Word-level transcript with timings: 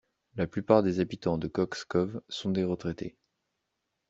La 0.35 0.47
plupart 0.47 0.81
des 0.81 0.99
habitants 0.99 1.37
de 1.37 1.47
Cox's 1.47 1.85
Cove 1.85 2.21
sont 2.27 2.49
des 2.49 2.63
retraités. 2.63 3.19